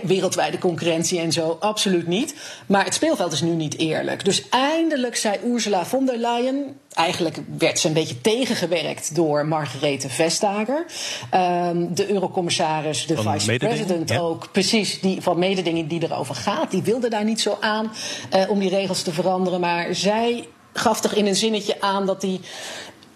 [0.02, 1.56] wereldwijde concurrentie en zo.
[1.60, 2.34] Absoluut niet.
[2.66, 4.24] Maar het speelveld is nu niet eerlijk.
[4.24, 6.76] Dus eindelijk zei Ursula von der Leyen.
[6.92, 10.86] Eigenlijk werd ze een beetje tegengewerkt door Margarethe Vestager.
[11.34, 14.18] Um, de eurocommissaris, de vice-president ja.
[14.18, 14.52] ook.
[14.52, 16.70] Precies, die, van mededinging die erover gaat.
[16.70, 17.92] Die wilde daar niet zo aan
[18.34, 19.60] uh, om die regels te veranderen.
[19.60, 20.35] Maar zij
[20.78, 22.40] gaf toch in een zinnetje aan dat die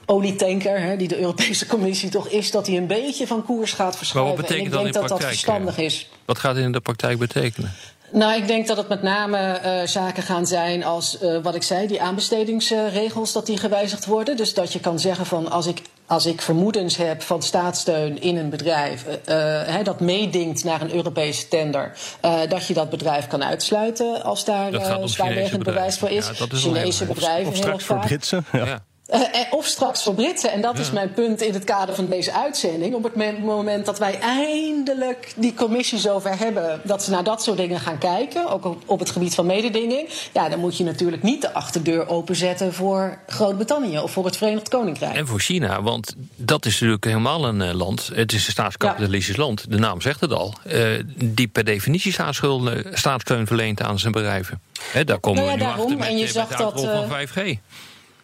[0.07, 3.96] olietanker, hè, die de Europese Commissie toch is, dat hij een beetje van koers gaat
[3.96, 4.35] verschuiven.
[4.35, 6.09] Maar wat betekent en ik denk dat verstandig is.
[6.25, 7.73] Wat gaat het in de praktijk betekenen?
[8.12, 11.62] Nou, ik denk dat het met name uh, zaken gaan zijn als, uh, wat ik
[11.62, 14.37] zei, die aanbestedingsregels, dat die gewijzigd worden.
[14.37, 18.37] Dus dat je kan zeggen van als ik, als ik vermoedens heb van staatssteun in
[18.37, 19.16] een bedrijf, uh,
[19.62, 21.92] hè, dat meedingt naar een Europese tender,
[22.49, 24.70] dat je dat bedrijf kan uitsluiten als daar
[25.05, 26.31] zwaarwegend bewijs voor is.
[26.38, 28.44] Ja, Chinese bedrijven of, of straks heel voor Britsen.
[28.53, 28.85] Ja.
[29.11, 29.35] Ja.
[29.35, 30.53] Uh, of straks voor Britten.
[30.53, 30.81] En dat ja.
[30.81, 32.94] is mijn punt in het kader van deze uitzending.
[32.94, 37.57] Op het moment dat wij eindelijk die commissie zover hebben dat ze naar dat soort
[37.57, 41.23] dingen gaan kijken, ook op, op het gebied van mededinging, ja, dan moet je natuurlijk
[41.23, 45.14] niet de achterdeur openzetten voor Groot-Brittannië of voor het Verenigd Koninkrijk.
[45.14, 48.11] En voor China, want dat is natuurlijk helemaal een uh, land.
[48.14, 49.42] Het is een staatskapitalistisch ja.
[49.42, 52.12] land, de naam zegt het al, uh, die per definitie
[52.92, 54.61] staatssteun verleent aan zijn bedrijven.
[54.92, 56.57] He, daar komen nou ja, we nu daarom, achter met, en je met zag de
[56.57, 57.59] dat, van 5G.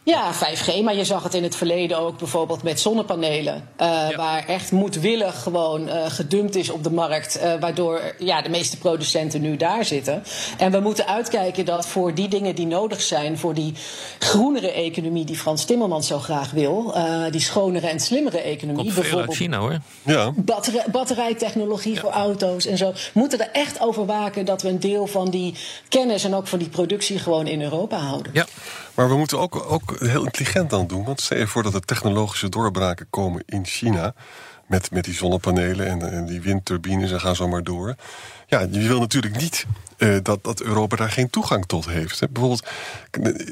[0.07, 3.55] Ja, 5G, maar je zag het in het verleden ook bijvoorbeeld met zonnepanelen.
[3.55, 4.17] Uh, ja.
[4.17, 7.39] Waar echt moedwillig gewoon uh, gedumpt is op de markt.
[7.43, 10.23] Uh, waardoor ja, de meeste producenten nu daar zitten.
[10.59, 13.39] En we moeten uitkijken dat voor die dingen die nodig zijn.
[13.39, 13.75] voor die
[14.19, 16.95] groenere economie die Frans Timmermans zo graag wil.
[17.31, 18.85] die schonere en slimmere economie.
[18.85, 19.79] Komt bijvoorbeeld uit China hoor.
[20.03, 20.33] Ja.
[20.37, 22.01] Batterij, batterijtechnologie ja.
[22.01, 22.93] voor auto's en zo.
[23.13, 25.55] Moeten er echt over waken dat we een deel van die
[25.89, 28.33] kennis en ook van die productie gewoon in Europa houden.
[28.35, 28.47] Ja.
[28.97, 31.05] Maar we moeten ook, ook heel intelligent aan doen.
[31.05, 34.15] Want stel je voor dat er technologische doorbraken komen in China.
[34.67, 37.95] Met, met die zonnepanelen en, en die windturbines en gaan zo maar door.
[38.47, 39.67] Ja, je wil natuurlijk niet
[39.99, 42.21] uh, dat, dat Europa daar geen toegang tot heeft.
[42.21, 42.29] Hè.
[42.29, 42.67] Bijvoorbeeld,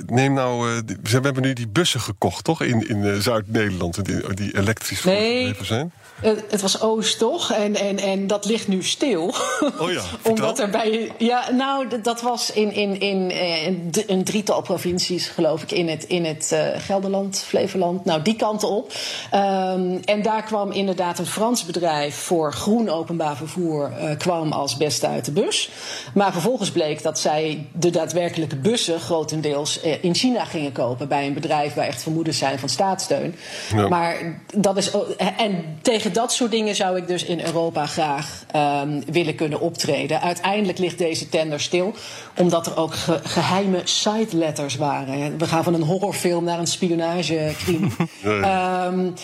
[0.06, 0.70] neem nou.
[0.70, 2.62] Uh, we hebben nu die bussen gekocht, toch?
[2.62, 5.54] In, in uh, Zuid-Nederland, die, die elektrisch nee.
[5.62, 5.92] zijn.
[6.20, 7.52] Het was Oost, toch?
[7.52, 9.34] En, en, en dat ligt nu stil.
[9.78, 11.12] Oh ja, Omdat er bij.
[11.18, 16.04] Ja, nou, dat was in, in, in, in een drietal provincies, geloof ik, in het,
[16.04, 18.04] in het uh, Gelderland, Flevoland.
[18.04, 18.92] Nou, die kanten op.
[19.34, 24.76] Um, en daar kwam inderdaad een Frans bedrijf voor groen openbaar vervoer uh, kwam als
[24.76, 25.70] beste uit de bus.
[26.14, 31.26] Maar vervolgens bleek dat zij de daadwerkelijke bussen grotendeels uh, in China gingen kopen bij
[31.26, 33.34] een bedrijf waar echt vermoedens zijn van staatssteun.
[33.74, 33.88] Ja.
[33.88, 34.90] Maar dat is.
[35.36, 40.20] En tegen dat soort dingen zou ik dus in Europa graag um, willen kunnen optreden.
[40.20, 41.94] Uiteindelijk ligt deze tender stil,
[42.38, 45.38] omdat er ook ge geheime side letters waren.
[45.38, 47.88] We gaan van een horrorfilm naar een spionagecrime.
[48.92, 49.14] um,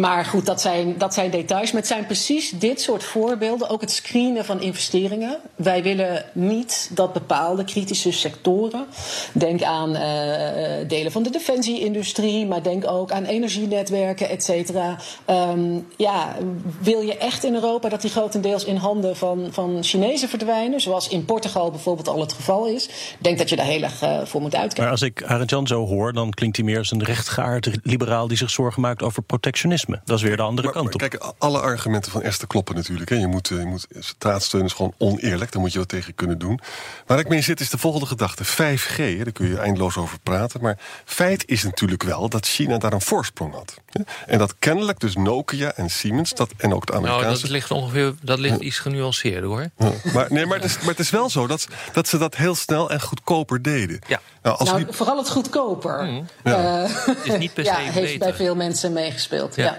[0.00, 1.72] maar goed, dat zijn, dat zijn details.
[1.72, 3.68] Maar het zijn precies dit soort voorbeelden.
[3.68, 5.38] Ook het screenen van investeringen.
[5.56, 8.86] Wij willen niet dat bepaalde kritische sectoren,
[9.32, 14.96] denk aan eh, delen van de defensieindustrie, maar denk ook aan energienetwerken, et cetera.
[15.24, 16.05] Ehm, ja,
[16.80, 21.08] wil je echt in Europa dat die grotendeels in handen van, van Chinezen verdwijnen, zoals
[21.08, 22.86] in Portugal bijvoorbeeld al het geval is?
[22.86, 24.82] Ik denk dat je daar heel erg eh, voor moet uitkijken.
[24.82, 28.28] Maar als ik Arend Jan zo hoor, dan klinkt hij meer als een rechtgeaard liberaal
[28.28, 30.00] die zich zorgen maakt over protectionisme.
[30.04, 31.10] Dat is weer de andere Maar, kant maar op.
[31.10, 33.10] kijk, alle argumenten van Esther kloppen natuurlijk.
[33.10, 33.16] Hè.
[33.16, 35.52] Je moet, eh, je moet, staatssteun is gewoon oneerlijk.
[35.52, 36.60] Daar moet je wat tegen kunnen doen.
[37.06, 38.44] Waar ik mee zit is de volgende gedachte.
[38.44, 40.60] 5G, hè, daar kun je eindeloos over praten.
[40.60, 43.80] Maar feit is natuurlijk wel dat China daar een voorsprong had.
[43.90, 44.00] Hè.
[44.26, 47.42] En dat kennelijk dus Nokia en Siemens dat, en ook de Nou, Amerikaanse...
[47.42, 49.70] dat ligt ongeveer dat ligt iets genuanceerder hoor.
[49.78, 52.36] Ja, Maar, nee, maar, het is, maar het is wel zo dat, dat ze dat
[52.36, 53.98] heel snel en goedkoper deden.
[54.06, 54.20] Ja.
[54.42, 56.08] Nou, als Nou, die- vooral het goedkoper.
[56.44, 56.82] Ja.
[56.84, 56.90] Eh,
[57.24, 58.18] is niet per se ja, heeft beter.
[58.18, 59.54] bij veel mensen meegespeeld.
[59.56, 59.64] Ja.
[59.64, 59.78] Ja.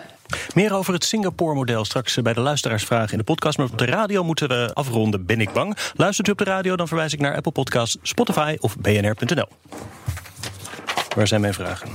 [0.53, 3.57] Meer over het Singapore-model straks bij de luisteraarsvragen in de podcast.
[3.57, 5.77] Maar op de radio moeten we afronden, ben ik bang.
[5.95, 9.47] Luistert u op de radio, dan verwijs ik naar Apple Podcasts, Spotify of bnr.nl.
[11.15, 11.89] Waar zijn mijn vragen?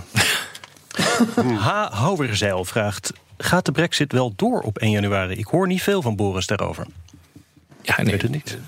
[1.66, 1.86] H.
[1.90, 3.12] Houwerzeil vraagt...
[3.44, 5.34] Gaat de brexit wel door op 1 januari?
[5.34, 6.86] Ik hoor niet veel van Boris daarover.
[7.82, 8.58] Ja, Ik nee, weet het niet.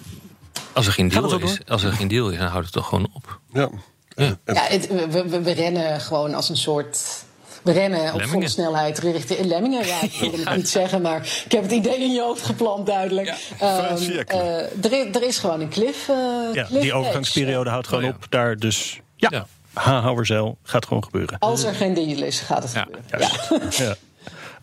[0.73, 3.09] Als er geen deal is, als er geen deal is, dan houdt het toch gewoon
[3.15, 3.41] op.
[3.53, 3.69] ja.
[4.17, 4.37] Ja.
[4.45, 7.25] Ja, het- we, we, we rennen gewoon als een soort.
[7.63, 9.87] We rennen op volle snelheid richting Lemmingen.
[9.87, 12.87] Ja, ik wilde het niet zeggen, maar ik heb het idee in je hoofd geplant,
[12.87, 13.35] duidelijk.
[13.61, 13.89] Ja.
[13.89, 16.09] Ehm, eh, er, er is gewoon een cliff.
[16.09, 16.15] eh,
[16.53, 18.17] Ja, cliff die overgangsperiode houdt gewoon Oh, ja.
[18.17, 18.27] op.
[18.31, 19.47] Daar dus, ja, Ja.
[20.63, 21.39] Gaat gewoon gebeuren.
[21.39, 23.97] Als er geen deal is, gaat het Ja, gebeuren.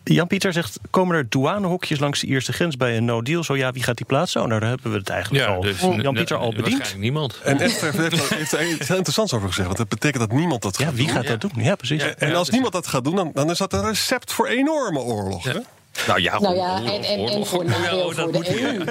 [0.04, 0.14] Ja.
[0.14, 3.44] Jan-Pieter zegt, komen er douanehokjes langs de eerste grens bij een no-deal?
[3.44, 4.40] Zo ja, wie gaat die plaatsen?
[4.42, 5.60] Oh, nou, daar hebben we het eigenlijk al.
[5.60, 6.62] dus Jan-Pieter al bediend?
[6.68, 7.40] Waarschijnlijk niemand.
[7.44, 9.66] En Esther heeft, er iets heel interessants over gezegd.
[9.66, 11.14] Want dat betekent dat niemand dat Ja, gaat wie doen.
[11.14, 11.50] gaat dat doen?
[11.64, 12.02] Ja, precies.
[12.14, 14.98] En Ja, als niemand dat gaat doen, dan, dan is dat een recept voor enorme
[14.98, 15.44] oorlog.
[15.44, 15.58] Hè?
[16.06, 18.62] Nou ja, Nou ja, en, en, voor Ja, nadeel voor de.
[18.62, 18.84] EU.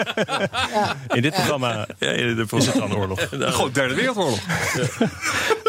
[0.72, 0.96] Ja.
[1.08, 3.20] In dit programma is het dan oorlog.
[3.30, 4.40] Gewoon derde wereldoorlog.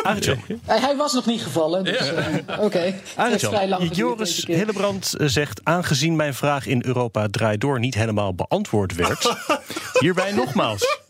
[0.02, 2.94] Arjan, Hij hij was nog niet gevallen, dus eh, oké.
[3.90, 4.44] Joris.
[4.46, 5.60] Hillebrand eh, zegt...
[5.64, 9.36] aangezien mijn vraag in Europa draait door niet helemaal beantwoord werd...
[10.00, 11.00] hierbij nogmaals.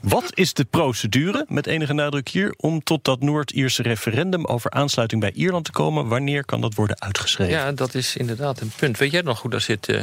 [0.00, 2.54] Wat is de procedure, met enige nadruk hier...
[2.56, 6.08] om tot dat Noord-Ierse referendum over aansluiting bij Ierland te komen?
[6.08, 7.54] Wanneer kan dat worden uitgeschreven?
[7.54, 8.98] Ja, dat is inderdaad een punt.
[8.98, 9.98] Weet jij nog hoe dat zit,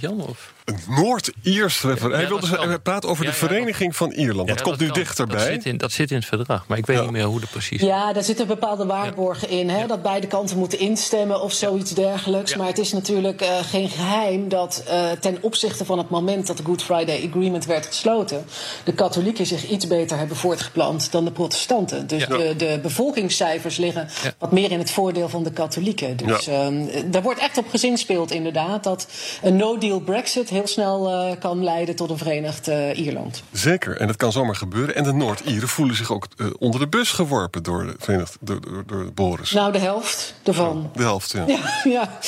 [0.00, 0.20] Jan?
[0.20, 0.53] Of?
[0.64, 2.12] Een Noord-Iers referendum.
[2.12, 4.48] hij Ja, wilde hij praat over Ja, de ja, vereniging van Ierland.
[4.48, 4.94] Ja, dat komt nu kan.
[4.94, 5.36] dichterbij.
[5.36, 7.02] Dat zit, in, dat zit in het verdrag, maar ik weet Ja.
[7.02, 9.68] niet meer hoe dat precies Ja, daar zitten bepaalde waarborgen in.
[9.70, 12.50] Hè, Dat beide kanten moeten instemmen of zoiets dergelijks.
[12.50, 12.56] Ja.
[12.56, 16.56] Maar het is natuurlijk eh, geen geheim dat eh, ten opzichte van het moment dat
[16.56, 18.44] de Good Friday Agreement werd gesloten.
[18.84, 22.06] de katholieken zich iets beter hebben voortgeplant dan de protestanten.
[22.06, 22.36] Dus Ja.
[22.36, 24.32] de, de bevolkingscijfers liggen Ja.
[24.38, 26.16] wat meer in het voordeel van de katholieken.
[26.16, 26.52] Dus Ja.
[26.52, 28.82] ehm, daar wordt echt op gezinspeeld, inderdaad.
[28.84, 29.06] dat
[29.42, 33.42] een no-deal Brexit heel snel eh, kan leiden tot een verenigd eh, Ierland.
[33.52, 34.94] Zeker, en dat kan zomaar gebeuren.
[34.94, 38.60] En de Noord-Ieren voelen zich ook eh, onder de bus geworpen door, de Verenigd, door,
[38.60, 39.50] door, door Boris.
[39.50, 40.90] Nou, de helft ervan.
[40.94, 41.44] De helft, ja.
[41.46, 41.58] Ja,
[41.90, 42.18] ja,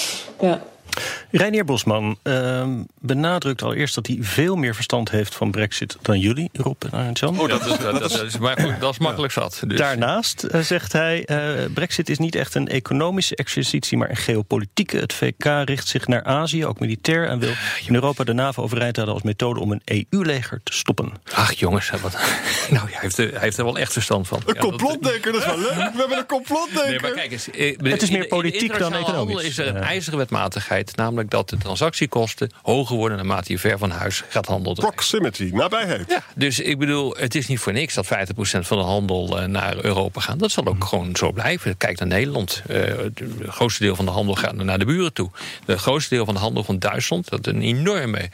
[0.41, 0.63] ja.
[1.31, 6.51] Reinier Bosman ehm, benadrukt allereerst dat hij veel meer verstand heeft van Brexit dan jullie,
[6.53, 7.41] Rob en Arjan.
[7.41, 9.63] Oh, dat, is, dat, dat is, maar goed, dat is makkelijk zat.
[9.67, 14.17] Dus, Daarnaast eh, zegt hij: eh, Brexit is niet echt een economische exercitie, maar een
[14.17, 14.97] geopolitieke.
[14.97, 17.53] Het VK richt zich naar Azië, ook militair, en wil
[17.87, 21.13] in Europa de NAVO overeind houden als methode om een EU-leger te stoppen.
[21.33, 22.13] Ach jongens, wat,
[22.71, 24.39] nou, hij, heeft er, hij heeft er wel echt verstand van.
[24.47, 25.75] Een Ja, dat- complotdenker, dat is wel leuk.
[25.75, 26.91] We hebben een complotdenker.
[26.91, 27.51] Nee, maar kijk eens.
[27.51, 29.45] eh, Het is meer politiek in dan handel economisch.
[29.45, 30.97] is er een ijzeren wetmatigheid.
[30.97, 34.77] Namelijk dat de transactiekosten hoger worden naarmate je ver van huis gaat handelen.
[34.77, 36.05] Proximity, nabijheid.
[36.09, 38.09] Ja, dus ik bedoel, het is niet voor niks dat 50%
[38.39, 40.39] van de handel eh, naar Europa gaat.
[40.39, 41.77] Dat zal ook gewoon zo blijven.
[41.77, 42.63] Kijk naar Nederland.
[42.69, 45.31] Eh, Het grootste deel van de handel gaat naar de buren toe.
[45.67, 48.31] Het grootste deel van de handel van Duitsland, dat een enorme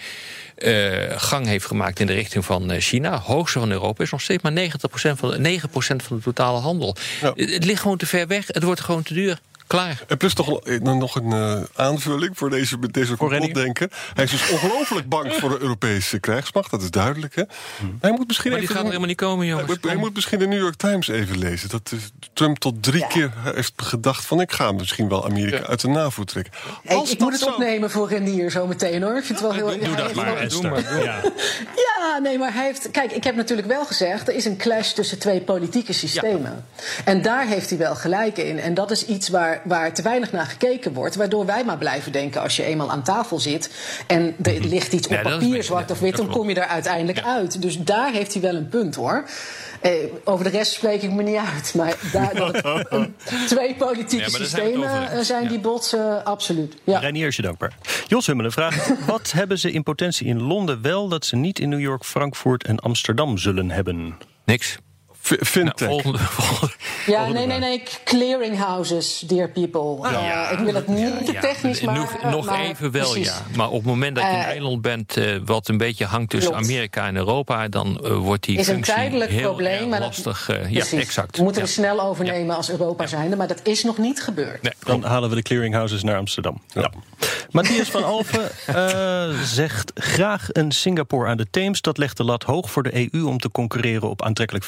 [0.57, 0.73] eh,
[1.17, 3.19] gang heeft gemaakt in de richting van China.
[3.19, 6.97] Hoogste van Europa is nog steeds maar 90% van de, 9% van de totale handel.
[7.21, 7.33] Ja.
[7.37, 8.45] Het, het ligt gewoon te ver weg.
[8.47, 9.39] Het wordt gewoon te duur.
[9.73, 10.03] Klaar.
[10.09, 13.89] En plus toch nog- eh, nog een eh, aanvulling voor deze, deze complotdenker.
[14.15, 16.71] Hij is dus ongelooflijk bang voor de Europese krijgsmacht.
[16.71, 17.43] Dat is duidelijk, hè?
[18.01, 18.75] Hij moet misschien Maar die even...
[18.81, 19.69] gaan er helemaal niet komen, jongens.
[19.69, 21.69] moet, hij moet misschien de New York Times even lezen.
[21.69, 21.93] Dat
[22.33, 23.07] Trump tot drie Ja.
[23.07, 24.41] keer heeft gedacht van...
[24.41, 26.53] ik ga misschien wel Amerika uit de NAVO trekken.
[26.85, 29.17] Hey, ik moet het zo- opnemen voor Renier zo meteen hoor.
[29.17, 30.71] Ik vind het wel heel Doe- dat maar, Esther.
[30.71, 31.03] Doe.
[31.05, 31.21] Ja.
[32.03, 32.91] Ja, nee, maar hij heeft.
[32.91, 34.29] Kijk, ik heb natuurlijk wel gezegd.
[34.29, 36.65] er is een clash tussen twee politieke systemen.
[37.05, 38.59] En daar heeft hij wel gelijk in.
[38.61, 41.15] En dat is iets waar waar te weinig naar gekeken wordt.
[41.17, 43.71] Waardoor wij maar blijven denken als je eenmaal aan tafel zit.
[44.07, 46.17] en er ligt iets op Ja, papier, zwart ja, of wit.
[46.17, 47.25] dan kom je er uiteindelijk Ja.
[47.25, 47.63] uit.
[47.63, 49.25] Dus daar heeft hij wel een punt hoor.
[49.81, 49.93] Eh,
[50.25, 51.75] over de rest spreek ik me niet uit.
[51.75, 53.15] Maar daar, dat een-
[53.47, 55.49] twee politieke Ja, systemen eh, zijn Ja.
[55.49, 56.75] die botsen, absoluut.
[56.85, 56.99] Ja.
[56.99, 57.73] Reinier is je dankbaar.
[58.07, 61.69] Jos Hummelen vraagt: wat hebben ze in potentie in Londen wel dat ze niet in
[61.69, 64.17] New York, Frankfurt en Amsterdam zullen hebben?
[64.45, 64.77] Niks.
[65.25, 65.89] V- Nou, Fintech.
[65.89, 66.75] volgende, volgende.
[67.07, 67.83] Ja, nee, nee, nee.
[68.05, 70.07] Clearinghouses, dear people.
[70.09, 70.51] Eh, ja.
[70.51, 72.31] ik wil het niet te Ja, technisch nog, maken.
[72.31, 73.27] nog maar even wel, precies.
[73.27, 73.43] ja.
[73.57, 75.17] Maar op het moment dat je een Eh, eiland bent...
[75.17, 76.67] eh, wat een beetje hangt tussen klopt.
[76.67, 77.69] Amerika en Europa...
[77.69, 79.73] dan eh, wordt die is een tijdelijk heel probleem.
[79.79, 80.49] erg Maar dat- lastig.
[80.49, 81.37] eh, ja, exact.
[81.37, 81.67] We moeten Ja.
[81.69, 83.37] we snel overnemen als Europa zijnde.
[83.37, 84.63] Maar dat is nog niet gebeurd.
[84.63, 86.61] Nee, Dan halen we de clearinghouses naar Amsterdam.
[86.69, 86.91] Ja.
[87.51, 91.81] Matthias van Alphen eh, zegt graag een Singapore aan de Theems.
[91.81, 94.65] Dat legt de lat hoog voor de EU om te concurreren op aantrekkelijk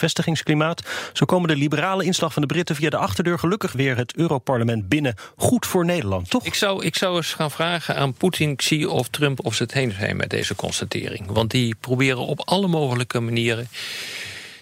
[1.13, 4.89] Zo komen de liberale inslag van de Britten via de achterdeur gelukkig weer het Europarlement
[4.89, 5.15] binnen.
[5.37, 6.47] Goed voor Nederland, toch?
[6.47, 9.45] Ik zou, ik zou eens gaan vragen aan Poetin, Xi of Trump...
[9.45, 11.27] of ze het heen zijn met deze constatering.
[11.27, 13.69] Want die proberen op alle mogelijke manieren...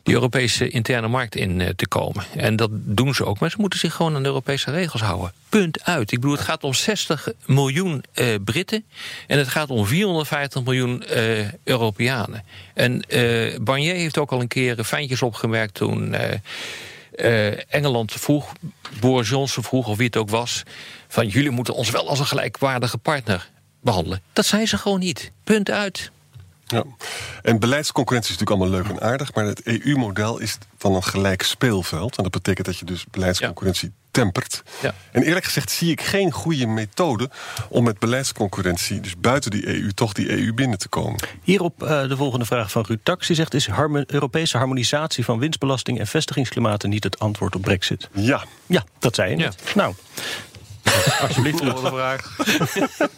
[0.02, 2.24] die Europese interne markt in eh, te komen.
[2.36, 5.32] En dat doen ze ook, maar ze moeten zich gewoon aan de Europese regels houden.
[5.52, 6.12] Punt uit.
[6.12, 8.84] Ik bedoel, het gaat om 60 miljoen eh, Britten...
[9.26, 12.44] en het gaat om 450 miljoen eh, Europeanen.
[12.74, 16.14] En eh, Barnier heeft ook al een keer fijntjes opgemerkt toen...
[17.68, 18.52] Engeland vroeg,
[19.00, 20.62] Boris Johnson vroeg, of wie het ook was...
[21.08, 24.22] van jullie moeten ons wel als een gelijkwaardige partner behandelen.
[24.32, 25.32] Dat zijn ze gewoon niet.
[25.44, 26.10] Punt uit.
[26.72, 26.84] Ja.
[27.42, 31.42] En beleidsconcurrentie is natuurlijk allemaal leuk en aardig, maar het EU-model is dan een gelijk
[31.42, 32.16] speelveld.
[32.16, 34.62] En dat betekent dat je dus beleidsconcurrentie tempert.
[34.82, 34.94] Ja.
[35.12, 37.30] En eerlijk gezegd zie ik geen goede methode
[37.68, 41.20] om met beleidsconcurrentie, dus buiten die EU, toch die EU binnen te komen.
[41.42, 43.26] Hierop eh, de volgende vraag van Ruud Tax.
[43.26, 48.08] Die zegt, is harmo- Europese harmonisatie van winstbelasting en vestigingsklimaten niet het antwoord op brexit?
[48.12, 49.56] Ja, Ja, dat zei je net.
[49.74, 49.94] Nou,
[51.20, 51.58] alsjeblieft.
[51.58, 52.36] Volgende vraag.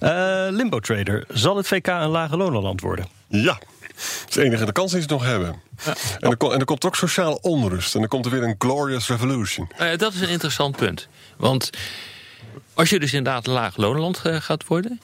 [0.00, 3.06] Eh, Limbo Trader, zal het VK een lage lonenland worden?
[3.28, 3.58] ja.
[3.96, 5.62] Dat is de enige de kans die ze nog hebben.
[6.20, 7.94] En, er komt, en er komt ook sociale onrust.
[7.94, 9.70] En dan komt er weer een glorious revolution.
[9.76, 11.08] Eh, dat is een interessant punt.
[11.36, 11.70] Want
[12.74, 15.00] als je dus inderdaad een laag loonland eh, gaat worden...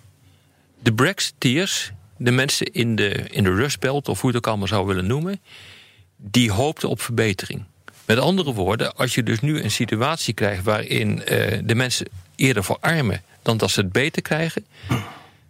[0.82, 4.08] de Brexiteers, de mensen in de, in de Rust Belt...
[4.08, 5.40] of hoe je het ook allemaal zou willen noemen...
[6.16, 7.64] die hoopten op verbetering.
[8.08, 10.64] Met andere woorden, als je dus nu een situatie krijgt...
[10.64, 14.66] waarin eh, de mensen eerder verarmen dan dat ze het beter krijgen...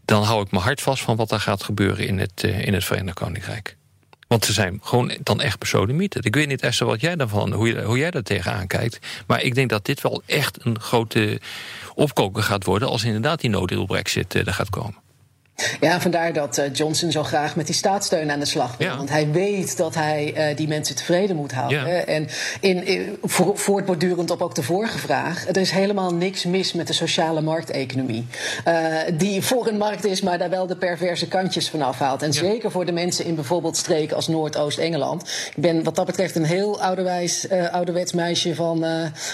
[0.04, 2.74] dan hou ik mijn hart vast van wat er gaat gebeuren in het, eh, in
[2.74, 3.76] het Verenigd Koninkrijk.
[4.26, 6.22] Want ze zijn gewoon dan echt besodemieten.
[6.24, 8.98] Ik weet niet, Esther, wat jij daarvan, hoe, hoe jij daar tegenaan kijkt.
[9.26, 11.40] Maar ik denk dat dit wel echt een grote
[11.94, 12.88] opkoker gaat worden...
[12.88, 14.96] als inderdaad die no-deal brexit eh, er gaat komen.
[15.80, 18.86] Ja, vandaar dat eh, Johnson zo graag met die staatssteun aan de slag wil.
[18.88, 18.96] Ja.
[18.96, 21.78] Want hij weet dat hij eh, die mensen tevreden moet houden.
[21.88, 22.04] Ja.
[22.04, 22.28] En
[22.60, 25.48] in, in, vo- voortbordurend op ook de vorige vraag.
[25.48, 28.26] Er is helemaal niks mis met de sociale markteconomie.
[28.64, 28.74] Eh,
[29.14, 32.22] die voor een markt is, maar daar wel de perverse kantjes van afhaalt.
[32.22, 35.22] En zeker voor de mensen in bijvoorbeeld streken als Noordoost-Engeland.
[35.56, 38.84] Ik ben wat dat betreft een heel ouderwijs, ouderwets meisje van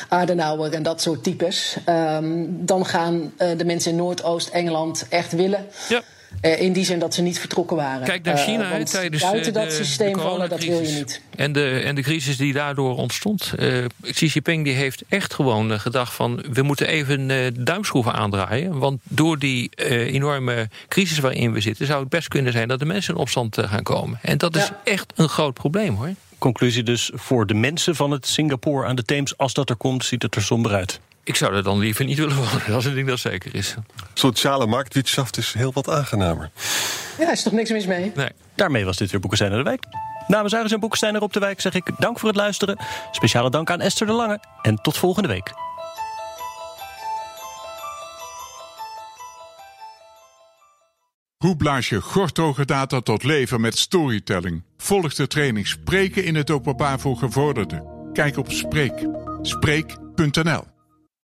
[0.09, 1.77] Adenauer en dat soort types.
[1.85, 5.67] Ehm, dan gaan de mensen in Noordoost-Engeland echt willen.
[5.89, 6.03] Ja.
[6.41, 8.07] Eh, in die zin dat ze niet vertrokken waren.
[8.07, 10.81] Kijk naar Eh, China want tijdens eh, buiten de, dat systeem de vallen, dat wil
[10.81, 11.21] je niet.
[11.37, 13.53] En de, en de crisis die daardoor ontstond.
[13.59, 16.45] Eh Xi Jinping die heeft echt gewoon gedacht van...
[16.53, 18.79] we moeten even eh duimschroeven aandraaien.
[18.79, 21.87] Want door die eh, enorme crisis waarin we zitten...
[21.87, 24.19] zou het best kunnen zijn dat de mensen in opstand gaan komen.
[24.23, 24.81] En dat is Ja.
[24.85, 26.11] echt een groot probleem hoor.
[26.39, 29.37] Conclusie dus voor de mensen van het Singapore aan de Theems...
[29.37, 31.01] als dat er komt, ziet het er somber uit.
[31.25, 32.63] Ik zou er dan liever niet willen wonen.
[32.67, 33.75] Dat is een ding dat zeker is.
[34.15, 36.51] Sociale marktwirtschaft is heel wat aangenamer.
[37.19, 38.13] Ja, er is toch niks mis mee.
[38.15, 38.31] Nee.
[38.55, 39.85] Daarmee was dit weer Boekenstein naar de Wijk.
[40.27, 42.79] Namens Arends en Boekenstein op de Wijk zeg ik dank voor het luisteren.
[43.11, 44.41] Speciale dank aan Esther de Lange.
[44.63, 45.53] En tot volgende week.
[51.37, 54.63] Hoe blaas je gortoge data tot leven met storytelling?
[54.77, 57.85] Volg de training Spreken in het openbaar voor gevorderden.
[58.13, 59.07] Kijk op Spreek.
[59.43, 60.74] Spreek.nl